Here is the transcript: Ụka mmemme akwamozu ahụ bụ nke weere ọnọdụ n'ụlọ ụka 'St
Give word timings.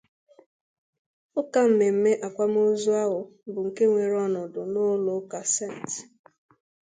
Ụka 1.39 1.61
mmemme 1.69 2.11
akwamozu 2.27 2.89
ahụ 3.03 3.19
bụ 3.51 3.59
nke 3.67 3.83
weere 3.93 4.17
ọnọdụ 4.27 4.61
n'ụlọ 4.71 5.11
ụka 5.19 5.39
'St 5.53 5.91